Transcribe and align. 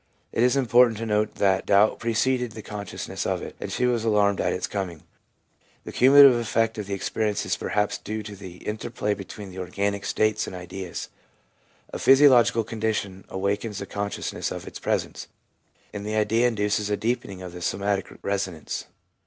It 0.31 0.41
is 0.41 0.55
important 0.55 0.97
to 0.97 1.05
note 1.05 1.35
that 1.35 1.67
doubt 1.67 1.99
preceded 1.99 2.53
the 2.53 2.63
conscious 2.63 3.07
ness 3.07 3.23
of 3.23 3.43
it, 3.43 3.55
and 3.59 3.71
she 3.71 3.85
was 3.85 4.03
alarmed 4.03 4.41
at 4.41 4.51
its 4.51 4.65
coming. 4.65 5.03
The 5.83 5.91
cumulative 5.91 6.37
effect 6.39 6.79
of 6.79 6.87
the 6.87 6.95
experiences 6.95 7.51
is 7.51 7.57
perhaps 7.57 7.99
due 7.99 8.23
to 8.23 8.35
the 8.35 8.55
interplay 8.65 9.13
between 9.13 9.51
the 9.51 9.59
organic 9.59 10.03
states 10.05 10.47
and 10.47 10.55
ideas. 10.55 11.09
A 11.93 11.99
physiological 11.99 12.63
condition 12.63 13.25
awakens 13.29 13.77
the 13.77 13.85
consciousness 13.85 14.49
of 14.49 14.65
its 14.65 14.79
presence, 14.79 15.27
and 15.93 16.03
the 16.03 16.15
idea 16.15 16.47
induces 16.47 16.89
a 16.89 16.97
deepening 16.97 17.43
of 17.43 17.51
the 17.53 17.61
somatic 17.61 18.07
resonance. 18.23 18.85